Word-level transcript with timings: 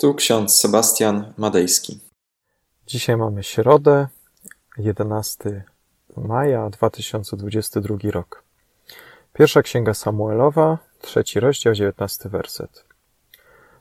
Tu 0.00 0.14
ksiądz 0.14 0.58
Sebastian 0.58 1.32
Madejski. 1.36 2.00
Dzisiaj 2.86 3.16
mamy 3.16 3.42
środę, 3.42 4.08
11 4.76 5.64
maja 6.16 6.70
2022 6.70 7.96
rok. 8.10 8.42
Pierwsza 9.32 9.62
księga 9.62 9.94
Samuelowa, 9.94 10.78
trzeci 11.00 11.40
rozdział, 11.40 11.74
19 11.74 12.28
werset. 12.28 12.84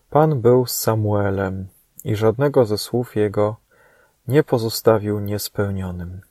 Pan 0.10 0.42
był 0.42 0.66
z 0.66 0.78
Samuelem 0.78 1.68
i 2.04 2.16
żadnego 2.16 2.66
ze 2.66 2.78
słów 2.78 3.16
jego 3.16 3.56
nie 4.28 4.44
pozostawił 4.44 5.20
niespełnionym. 5.20 6.22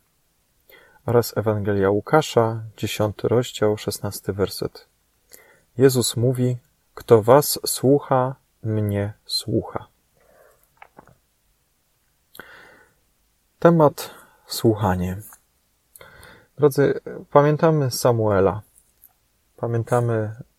Oraz 1.05 1.37
Ewangelia 1.37 1.89
Łukasza, 1.89 2.63
10 2.77 3.15
rozdział, 3.23 3.77
16 3.77 4.33
werset. 4.33 4.87
Jezus 5.77 6.17
mówi, 6.17 6.57
kto 6.93 7.21
was 7.21 7.59
słucha, 7.65 8.35
mnie 8.67 9.13
słucha. 9.25 9.87
Temat 13.59 14.09
słuchanie. 14.47 15.17
Drodzy, 16.57 16.99
pamiętamy 17.31 17.91
Samuela. 17.91 18.61
Pamiętamy 19.57 20.13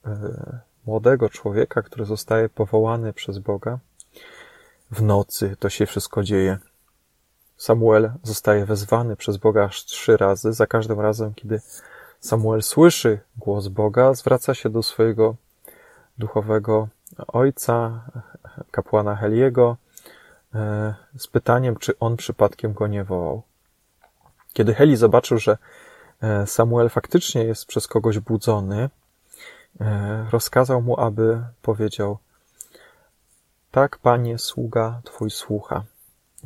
e, 0.07 0.59
młodego 0.87 1.29
człowieka, 1.29 1.83
który 1.83 2.05
zostaje 2.05 2.49
powołany 2.49 3.13
przez 3.13 3.39
Boga. 3.39 3.79
W 4.91 5.03
nocy 5.03 5.57
to 5.59 5.69
się 5.69 5.87
wszystko 5.87 6.23
dzieje. 6.23 6.59
Samuel 7.57 8.13
zostaje 8.23 8.67
wezwany 8.67 9.17
przez 9.17 9.37
Boga 9.37 9.65
aż 9.65 9.85
trzy 9.85 10.17
razy. 10.17 10.53
Za 10.53 10.67
każdym 10.67 11.01
razem, 11.01 11.35
kiedy 11.35 11.61
Samuel 12.21 12.63
słyszy 12.63 13.21
głos 13.37 13.69
Boga, 13.69 14.15
zwraca 14.15 14.55
się 14.55 14.71
do 14.71 14.83
swojego 14.83 15.37
duchowego 16.19 16.89
ojca, 17.27 18.05
kapłana 18.71 19.17
Heliego, 19.17 19.77
e, 20.55 20.95
z 21.19 21.27
pytaniem, 21.27 21.77
czy 21.77 21.99
on 21.99 22.17
przypadkiem 22.17 22.73
go 22.73 22.87
nie 22.87 23.05
wołał. 23.05 23.43
Kiedy 24.53 24.75
Heli 24.75 24.97
zobaczył, 24.97 25.39
że 25.39 25.59
e, 26.21 26.47
Samuel 26.47 26.89
faktycznie 26.89 27.45
jest 27.45 27.67
przez 27.67 27.87
kogoś 27.87 28.19
budzony, 28.19 28.91
e, 29.81 30.27
rozkazał 30.31 30.83
mu, 30.83 31.01
aby 31.01 31.43
powiedział: 31.63 32.19
Tak, 33.71 33.99
panie, 33.99 34.39
sługa 34.39 35.01
twój 35.05 35.31
słucha. 35.31 35.85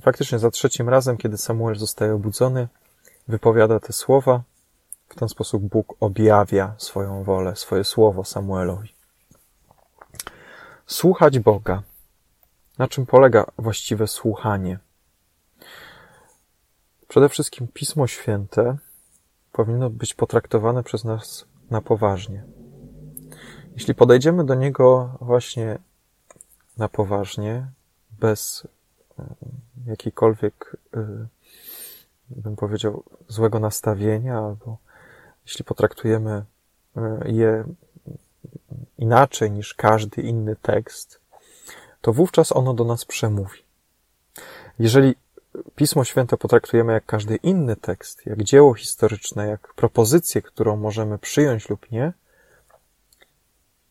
Faktycznie 0.01 0.39
za 0.39 0.51
trzecim 0.51 0.89
razem, 0.89 1.17
kiedy 1.17 1.39
Samuel 1.39 1.77
zostaje 1.77 2.15
obudzony, 2.15 2.69
wypowiada 3.29 3.81
te 3.81 3.93
słowa. 3.93 4.43
W 5.09 5.15
ten 5.15 5.29
sposób 5.29 5.63
Bóg 5.63 5.95
objawia 6.01 6.75
swoją 6.79 7.25
wolę, 7.25 7.57
swoje 7.57 7.85
słowo 7.85 8.25
Samuelowi. 8.25 9.02
Słuchać 10.93 11.39
Boga. 11.39 11.83
Na 12.79 12.89
czym 12.89 13.07
polega 13.07 13.47
właściwe 13.59 14.07
słuchanie? 14.07 14.79
Przede 17.09 17.29
wszystkim 17.29 17.69
Pismo 17.69 18.07
Święte 18.07 18.77
powinno 19.53 19.91
być 19.91 20.15
potraktowane 20.15 20.83
przez 20.83 21.05
nas 21.05 21.45
na 21.71 21.81
poważnie. 21.81 22.45
Jeśli 23.75 23.95
podejdziemy 23.95 24.45
do 24.45 24.55
niego 24.55 25.19
właśnie 25.21 25.79
na 26.77 26.89
poważnie, 26.89 27.67
bez 28.21 28.69
e, 29.19 29.25
jakiejkolwiek, 29.87 30.77
e, 30.95 31.27
bym 32.31 32.57
powiedział, 32.57 33.03
złego 33.29 33.59
nastawienia, 33.59 34.39
albo 34.39 34.79
jeśli 35.47 35.65
potraktujemy 35.65 36.45
e, 36.97 37.23
je 37.25 37.65
inaczej 38.99 39.51
niż 39.51 39.75
każdy 39.75 40.23
inny 40.23 40.57
tekst, 40.57 41.21
to 42.01 42.13
wówczas 42.13 42.53
ono 42.53 42.75
do 42.75 42.85
nas 42.85 43.05
przemówi. 43.05 43.59
Jeżeli 44.79 45.15
Pismo 45.75 46.05
Święte 46.05 46.37
potraktujemy 46.37 46.93
jak 46.93 47.07
każdy 47.07 47.37
inny 47.37 47.77
tekst, 47.77 48.27
jak 48.27 48.43
dzieło 48.43 48.75
historyczne, 48.75 49.49
jak 49.49 49.75
propozycję, 49.75 50.43
którą 50.43 50.77
możemy 50.77 51.19
przyjąć 51.19 51.69
lub 51.69 51.91
nie, 51.91 52.13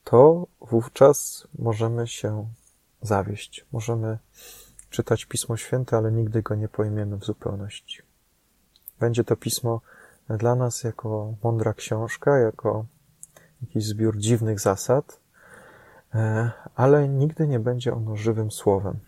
to 0.03 0.47
wówczas 0.61 1.47
możemy 1.59 2.07
się 2.07 2.47
zawieść. 3.01 3.65
Możemy 3.71 4.17
czytać 4.89 5.25
Pismo 5.25 5.57
Święte, 5.57 5.97
ale 5.97 6.11
nigdy 6.11 6.41
go 6.41 6.55
nie 6.55 6.67
pojmiemy 6.67 7.17
w 7.17 7.25
zupełności. 7.25 8.01
Będzie 8.99 9.23
to 9.23 9.35
pismo 9.35 9.81
dla 10.29 10.55
nas 10.55 10.83
jako 10.83 11.33
mądra 11.43 11.73
książka, 11.73 12.37
jako 12.37 12.85
jakiś 13.61 13.85
zbiór 13.85 14.17
dziwnych 14.17 14.59
zasad, 14.59 15.19
e, 16.15 16.51
ale 16.75 17.09
nigdy 17.09 17.47
nie 17.47 17.59
będzie 17.59 17.93
ono 17.93 18.15
żywym 18.15 18.51
słowem. 18.51 18.99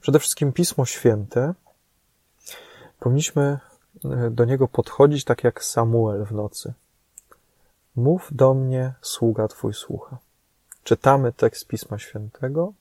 Przede 0.00 0.18
wszystkim 0.18 0.52
Pismo 0.52 0.84
Święte 0.84 1.54
powinniśmy 3.00 3.58
e, 4.04 4.30
do 4.30 4.44
niego 4.44 4.68
podchodzić 4.68 5.24
tak 5.24 5.44
jak 5.44 5.64
Samuel 5.64 6.24
w 6.24 6.32
nocy. 6.32 6.72
Mów 7.96 8.28
do 8.32 8.54
mnie, 8.54 8.94
sługa 9.02 9.48
Twój 9.48 9.74
słucha. 9.74 10.18
Czytamy 10.84 11.32
tekst 11.32 11.66
Pisma 11.66 11.98
Świętego 11.98 12.72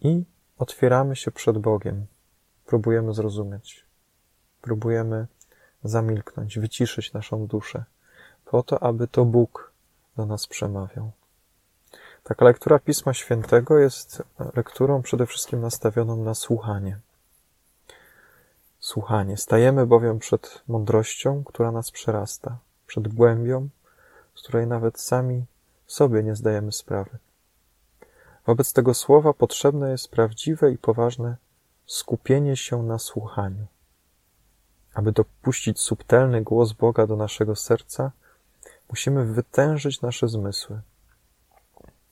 i 0.00 0.24
otwieramy 0.58 1.16
się 1.16 1.30
przed 1.30 1.58
Bogiem. 1.58 2.06
Próbujemy 2.66 3.14
zrozumieć. 3.14 3.86
Próbujemy 4.60 5.26
zamilknąć, 5.84 6.58
wyciszyć 6.58 7.12
naszą 7.12 7.46
duszę 7.46 7.84
po 8.50 8.62
to, 8.62 8.82
aby 8.82 9.08
to 9.08 9.24
Bóg 9.24 9.72
do 10.16 10.26
nas 10.26 10.46
przemawiał. 10.46 11.10
Taka 12.24 12.44
lektura 12.44 12.78
Pisma 12.78 13.14
Świętego 13.14 13.78
jest 13.78 14.22
lekturą 14.56 15.02
przede 15.02 15.26
wszystkim 15.26 15.60
nastawioną 15.60 16.16
na 16.16 16.34
słuchanie. 16.34 16.98
Słuchanie. 18.80 19.36
Stajemy 19.36 19.86
bowiem 19.86 20.18
przed 20.18 20.62
mądrością, 20.68 21.44
która 21.44 21.72
nas 21.72 21.90
przerasta, 21.90 22.58
przed 22.86 23.14
głębią, 23.14 23.68
z 24.34 24.42
której 24.42 24.66
nawet 24.66 25.00
sami 25.00 25.44
sobie 25.86 26.22
nie 26.22 26.36
zdajemy 26.36 26.72
sprawy. 26.72 27.18
Wobec 28.46 28.72
tego 28.72 28.94
słowa 28.94 29.32
potrzebne 29.32 29.90
jest 29.90 30.08
prawdziwe 30.08 30.72
i 30.72 30.78
poważne 30.78 31.36
skupienie 31.86 32.56
się 32.56 32.82
na 32.82 32.98
słuchaniu. 32.98 33.66
Aby 34.94 35.12
dopuścić 35.12 35.80
subtelny 35.80 36.42
głos 36.42 36.72
Boga 36.72 37.06
do 37.06 37.16
naszego 37.16 37.56
serca, 37.56 38.12
Musimy 38.90 39.24
wytężyć 39.24 40.00
nasze 40.00 40.28
zmysły. 40.28 40.80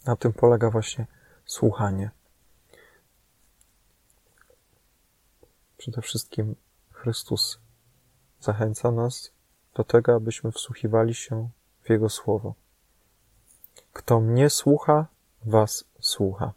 Na 0.07 0.17
tym 0.17 0.33
polega 0.33 0.71
właśnie 0.71 1.07
słuchanie. 1.47 2.11
Przede 5.77 6.03
wszystkim 6.03 6.57
Chrystus 6.93 7.59
zachęca 8.41 8.91
nas 8.91 9.31
do 9.75 9.85
tego, 9.85 10.15
abyśmy 10.15 10.53
wsłuchiwali 10.53 11.15
się 11.15 11.49
w 11.83 11.91
Jego 11.91 12.09
słowo. 12.09 12.55
Kto 13.93 14.21
mnie 14.21 14.51
słucha, 14.51 15.07
was 15.45 15.85
słucha. 16.01 16.53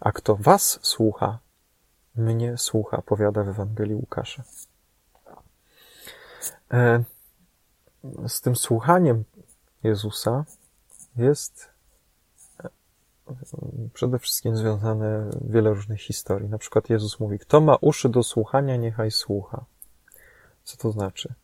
A 0.00 0.12
kto 0.12 0.36
was 0.36 0.78
słucha, 0.82 1.38
mnie 2.14 2.58
słucha, 2.58 3.02
powiada 3.02 3.44
w 3.44 3.48
Ewangelii 3.48 3.94
Łukasza. 3.94 4.42
E, 6.72 7.04
z 8.28 8.40
tym 8.40 8.56
słuchaniem 8.56 9.24
Jezusa 9.82 10.44
jest 11.16 11.68
e, 12.64 12.68
przede 13.94 14.18
wszystkim 14.18 14.56
związane 14.56 15.30
wiele 15.40 15.70
różnych 15.70 16.00
historii. 16.00 16.48
Na 16.48 16.58
przykład 16.58 16.90
Jezus 16.90 17.20
mówi, 17.20 17.38
kto 17.38 17.60
ma 17.60 17.76
uszy 17.80 18.08
do 18.08 18.22
słuchania, 18.22 18.76
niechaj 18.76 19.10
słucha. 19.10 19.64
Co 20.64 20.76
to 20.76 20.92
znaczy? 20.92 21.34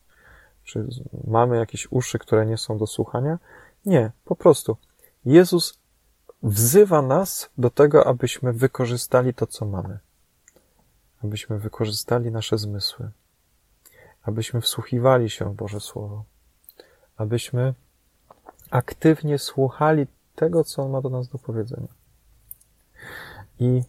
Czy 0.65 0.87
mamy 1.27 1.57
jakieś 1.57 1.89
uszy, 1.91 2.19
które 2.19 2.47
nie 2.47 2.57
są 2.57 2.79
do 2.79 2.87
słuchania? 2.87 3.39
Nie, 3.87 4.13
po 4.25 4.37
prostu. 4.37 4.77
Jezus 5.25 5.79
wzywa 6.43 7.03
nas 7.03 7.51
do 7.59 7.71
tego, 7.71 8.07
abyśmy 8.07 8.53
wykorzystali 8.53 9.35
to, 9.35 9.47
co 9.47 9.67
mamy. 9.67 9.99
Abyśmy 11.25 11.59
wykorzystali 11.59 12.31
nasze 12.31 12.59
zmysły. 12.59 13.11
Abyśmy 14.23 14.61
wsłuchiwali 14.61 15.31
się 15.31 15.45
w 15.45 15.55
Boże 15.55 15.81
Słowo 15.81 16.25
abyśmy 17.19 17.75
aktywnie 18.71 19.39
słuchali 19.39 20.07
tego, 20.35 20.65
co 20.65 20.83
On 20.83 20.91
ma 20.91 21.01
do 21.01 21.09
nas 21.09 21.29
do 21.29 21.39
powiedzenia. 21.39 21.89
I 23.61 23.83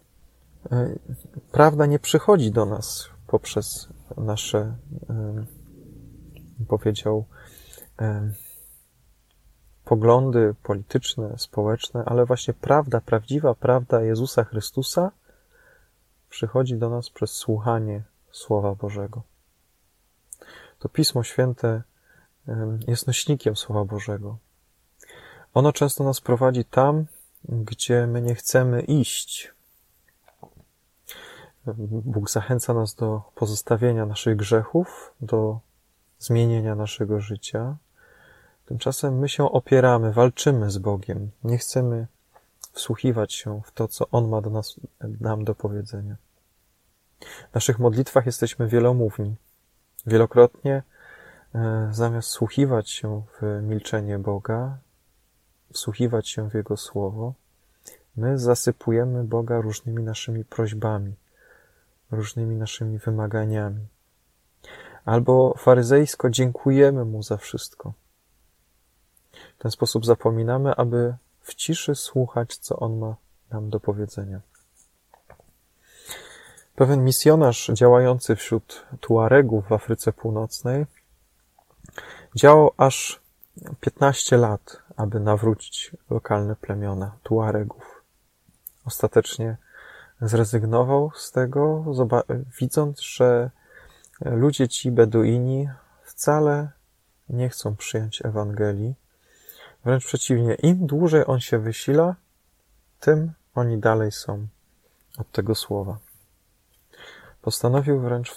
e, 0.71 0.95
prawda 1.51 1.85
nie 1.85 1.99
przychodzi 1.99 2.51
do 2.51 2.65
nas 2.65 3.09
poprzez 3.27 3.89
nasze, 4.17 4.75
powiedział, 6.67 7.25
poglądy 9.85 10.55
polityczne, 10.63 11.35
społeczne, 11.37 12.03
ale 12.05 12.25
właśnie 12.25 12.53
prawda, 12.53 13.01
prawdziwa 13.01 13.55
prawda 13.55 14.01
Jezusa 14.01 14.43
Chrystusa 14.43 15.11
przychodzi 16.29 16.75
do 16.77 16.89
nas 16.89 17.09
przez 17.09 17.31
słuchanie 17.31 18.03
Słowa 18.31 18.75
Bożego. 18.75 19.21
To 20.79 20.89
Pismo 20.89 21.23
Święte 21.23 21.81
jest 22.87 23.07
nośnikiem 23.07 23.55
Słowa 23.55 23.85
Bożego. 23.85 24.37
Ono 25.53 25.73
często 25.73 26.03
nas 26.03 26.21
prowadzi 26.21 26.65
tam, 26.65 27.05
gdzie 27.43 28.07
my 28.07 28.21
nie 28.21 28.35
chcemy 28.35 28.81
iść. 28.81 29.53
Bóg 32.05 32.29
zachęca 32.29 32.73
nas 32.73 32.95
do 32.95 33.21
pozostawienia 33.35 34.05
naszych 34.05 34.35
grzechów, 34.35 35.13
do 35.21 35.59
zmienienia 36.19 36.75
naszego 36.75 37.19
życia. 37.19 37.77
Tymczasem 38.65 39.19
my 39.19 39.29
się 39.29 39.51
opieramy, 39.51 40.13
walczymy 40.13 40.71
z 40.71 40.77
Bogiem. 40.77 41.31
Nie 41.43 41.57
chcemy 41.57 42.07
wsłuchiwać 42.71 43.33
się 43.33 43.61
w 43.65 43.71
to, 43.71 43.87
co 43.87 44.09
On 44.09 44.29
ma 44.29 44.41
do 44.41 44.49
nas, 44.49 44.79
nam 45.21 45.43
do 45.43 45.55
powiedzenia. 45.55 46.15
W 47.51 47.53
naszych 47.53 47.79
modlitwach 47.79 48.25
jesteśmy 48.25 48.67
wielomówni. 48.67 49.35
Wielokrotnie 50.05 50.83
zamiast 51.91 52.29
słuchiwać 52.29 52.89
się 52.89 53.21
w 53.41 53.61
milczenie 53.63 54.19
Boga, 54.19 54.77
wsłuchiwać 55.73 56.29
się 56.29 56.49
w 56.49 56.53
Jego 56.53 56.77
Słowo, 56.77 57.33
my 58.15 58.39
zasypujemy 58.39 59.23
Boga 59.23 59.61
różnymi 59.61 60.03
naszymi 60.03 60.45
prośbami, 60.45 61.13
różnymi 62.11 62.55
naszymi 62.55 62.97
wymaganiami. 62.97 63.87
Albo 65.05 65.53
faryzejsko 65.57 66.29
dziękujemy 66.29 67.05
Mu 67.05 67.23
za 67.23 67.37
wszystko. 67.37 67.93
W 69.31 69.61
ten 69.61 69.71
sposób 69.71 70.05
zapominamy, 70.05 70.75
aby 70.75 71.15
w 71.41 71.55
ciszy 71.55 71.95
słuchać, 71.95 72.57
co 72.57 72.79
On 72.79 72.97
ma 72.97 73.15
nam 73.51 73.69
do 73.69 73.79
powiedzenia. 73.79 74.41
Pewien 76.75 77.03
misjonarz 77.03 77.71
działający 77.73 78.35
wśród 78.35 78.85
Tuaregów 78.99 79.67
w 79.67 79.71
Afryce 79.71 80.13
Północnej 80.13 80.85
działał 82.35 82.71
aż 82.77 83.19
15 83.79 84.37
lat, 84.37 84.81
aby 84.95 85.19
nawrócić 85.19 85.91
lokalne 86.09 86.55
plemiona 86.55 87.11
Tuaregów. 87.23 88.03
Ostatecznie 88.85 89.57
zrezygnował 90.21 91.11
z 91.15 91.31
tego, 91.31 91.85
widząc, 92.59 93.01
że 93.01 93.49
ludzie 94.21 94.67
ci 94.67 94.91
Beduini 94.91 95.69
wcale 96.03 96.69
nie 97.29 97.49
chcą 97.49 97.75
przyjąć 97.75 98.25
Ewangelii. 98.25 98.95
Wręcz 99.85 100.05
przeciwnie, 100.05 100.53
im 100.53 100.87
dłużej 100.87 101.23
on 101.27 101.39
się 101.39 101.59
wysila, 101.59 102.15
tym 102.99 103.31
oni 103.55 103.77
dalej 103.77 104.11
są 104.11 104.47
od 105.17 105.31
tego 105.31 105.55
słowa. 105.55 105.97
Postanowił 107.41 107.99
wręcz 107.99 108.33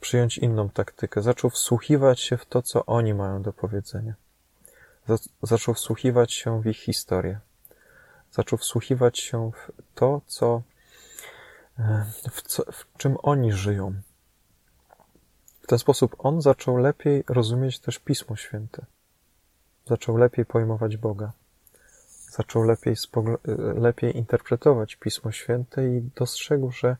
przyjąć 0.00 0.38
inną 0.38 0.68
taktykę. 0.68 1.22
Zaczął 1.22 1.50
wsłuchiwać 1.50 2.20
się 2.20 2.36
w 2.36 2.46
to, 2.46 2.62
co 2.62 2.86
oni 2.86 3.14
mają 3.14 3.42
do 3.42 3.52
powiedzenia. 3.52 4.14
Zaczął 5.42 5.74
wsłuchiwać 5.74 6.32
się 6.32 6.62
w 6.62 6.66
ich 6.66 6.76
historię. 6.76 7.40
Zaczął 8.32 8.58
wsłuchiwać 8.58 9.18
się 9.18 9.50
w 9.50 9.72
to, 9.94 10.20
co, 10.26 10.62
e, 11.78 12.06
w, 12.30 12.42
co, 12.42 12.62
w 12.72 12.96
czym 12.96 13.16
oni 13.22 13.52
żyją. 13.52 13.94
W 15.62 15.66
ten 15.66 15.78
sposób 15.78 16.16
on 16.18 16.42
zaczął 16.42 16.76
lepiej 16.76 17.24
rozumieć 17.28 17.78
też 17.78 17.98
Pismo 17.98 18.36
Święte. 18.36 18.84
Zaczął 19.86 20.16
lepiej 20.16 20.44
pojmować 20.44 20.96
Boga. 20.96 21.32
Zaczął 22.30 22.62
lepiej, 22.62 22.94
lepiej 23.74 24.16
interpretować 24.16 24.96
Pismo 24.96 25.32
Święte 25.32 25.88
i 25.88 26.10
dostrzegł, 26.16 26.70
że 26.70 26.96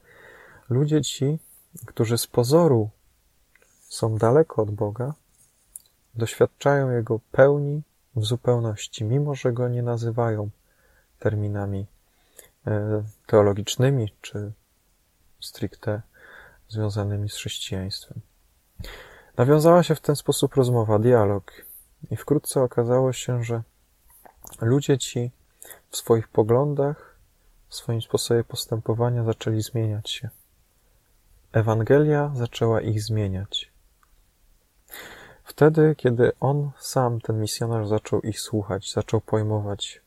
Ludzie 0.71 1.03
ci, 1.03 1.39
którzy 1.87 2.19
z 2.19 2.27
pozoru 2.27 2.91
są 3.89 4.17
daleko 4.17 4.63
od 4.63 4.71
Boga, 4.71 5.15
doświadczają 6.15 6.91
Jego 6.91 7.21
pełni 7.33 7.83
w 8.17 8.25
zupełności, 8.25 9.05
mimo 9.05 9.35
że 9.35 9.53
Go 9.53 9.69
nie 9.69 9.83
nazywają 9.83 10.51
terminami 11.19 11.87
e, 12.67 13.03
teologicznymi 13.27 14.13
czy 14.21 14.53
stricte 15.41 16.03
związanymi 16.69 17.29
z 17.29 17.35
chrześcijaństwem. 17.35 18.21
Nawiązała 19.37 19.83
się 19.83 19.95
w 19.95 20.01
ten 20.01 20.17
sposób 20.17 20.55
rozmowa, 20.55 20.99
dialog, 20.99 21.53
i 22.11 22.17
wkrótce 22.17 22.63
okazało 22.63 23.13
się, 23.13 23.45
że 23.45 23.63
ludzie 24.61 24.99
ci 24.99 25.31
w 25.91 25.97
swoich 25.97 26.29
poglądach, 26.29 27.17
w 27.69 27.75
swoim 27.75 28.03
sposobie 28.03 28.45
postępowania 28.45 29.25
zaczęli 29.25 29.63
zmieniać 29.63 30.11
się. 30.11 30.31
Ewangelia 31.57 32.33
zaczęła 32.35 32.81
ich 32.81 33.03
zmieniać. 33.03 33.73
Wtedy, 35.45 35.95
kiedy 35.97 36.33
on 36.41 36.71
sam, 36.79 37.21
ten 37.21 37.41
misjonarz, 37.41 37.89
zaczął 37.89 38.21
ich 38.21 38.41
słuchać, 38.41 38.93
zaczął 38.93 39.21
pojmować 39.21 40.01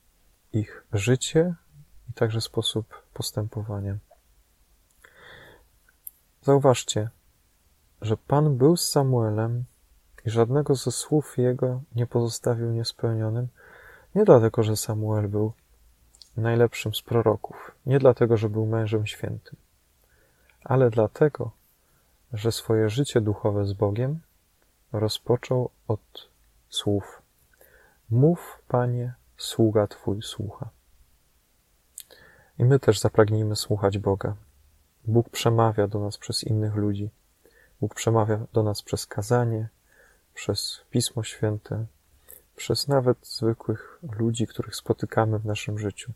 ich 0.54 0.84
życie 0.94 1.56
i 2.10 2.13
także 2.13 2.42
sposób 2.42 3.04
postępowania. 3.13 3.98
Zauważcie, 6.42 7.10
że 8.02 8.18
Pan 8.18 8.57
był 8.57 8.78
z 8.78 8.90
Samuelem 8.90 9.63
i 10.25 10.30
żadnego 10.30 10.75
ze 10.75 10.92
słów 10.92 11.38
jego 11.38 11.81
nie 11.95 12.07
pozostawił 12.07 12.72
niespełnionym, 12.72 13.48
nie 14.16 14.25
dlatego, 14.25 14.63
że 14.63 14.78
Samuel 14.78 15.28
był 15.28 15.54
najlepszym 16.38 16.94
z 16.94 17.02
proroków, 17.02 17.72
nie 17.86 18.00
dlatego, 18.00 18.38
że 18.38 18.50
był 18.50 18.66
mężem 18.66 19.07
świętym, 19.07 19.56
ale 20.63 20.89
dlatego, 20.89 21.51
że 22.33 22.51
swoje 22.51 22.89
życie 22.89 23.21
duchowe 23.21 23.65
z 23.65 23.73
Bogiem 23.73 24.19
rozpoczął 24.91 25.69
od 25.88 26.29
słów: 26.69 27.21
Mów, 28.09 28.61
Panie, 28.67 29.13
sługa 29.38 29.88
Twój 29.88 30.21
słucha. 30.21 30.69
I 32.59 32.65
my 32.65 32.79
też 32.79 33.00
zapragnijmy 33.00 33.56
słuchać 33.56 33.97
Boga. 33.97 34.35
Bóg 35.06 35.29
przemawia 35.29 35.88
do 35.88 36.00
nas 36.00 36.17
przez 36.17 36.44
innych 36.44 36.75
ludzi. 36.75 37.09
Bóg 37.81 37.95
przemawia 37.95 38.39
do 38.53 38.63
nas 38.63 38.81
przez 38.81 39.06
kazanie, 39.06 39.69
przez 40.33 40.81
Pismo 40.89 41.23
Święte, 41.23 41.85
przez 42.56 42.88
nawet 42.88 43.27
zwykłych 43.27 44.00
ludzi, 44.19 44.47
których 44.47 44.75
spotykamy 44.75 45.39
w 45.39 45.45
naszym 45.45 45.79
życiu. 45.79 46.11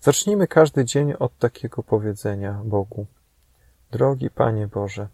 Zacznijmy 0.00 0.48
każdy 0.48 0.84
dzień 0.84 1.12
od 1.18 1.38
takiego 1.38 1.82
powiedzenia 1.82 2.60
Bogu. 2.64 3.06
Drogi 3.90 4.30
Panie 4.30 4.66
Boże, 4.66 5.08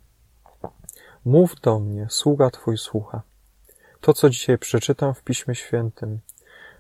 mów 1.24 1.60
do 1.60 1.78
mnie, 1.78 2.06
sługa 2.10 2.50
Twój 2.50 2.78
słucha. 2.78 3.22
To, 4.00 4.12
co 4.12 4.30
dzisiaj 4.30 4.58
przeczytam 4.58 5.14
w 5.14 5.22
Piśmie 5.22 5.54
Świętym, 5.54 6.20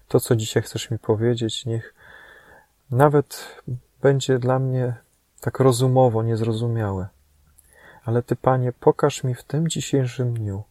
to, 0.08 0.20
co 0.20 0.36
dzisiaj 0.36 0.62
chcesz 0.62 0.90
mi 0.90 0.98
powiedzieć, 0.98 1.66
niech 1.66 1.94
nawet 2.90 3.62
będzie 4.02 4.38
dla 4.38 4.58
mnie 4.58 4.94
tak 5.40 5.60
rozumowo 5.60 6.22
niezrozumiałe. 6.22 7.08
Ale 8.04 8.22
Ty, 8.22 8.36
Panie, 8.36 8.72
pokaż 8.72 9.24
mi 9.24 9.34
w 9.34 9.44
tym 9.44 9.68
dzisiejszym 9.68 10.34
dniu, 10.34 10.62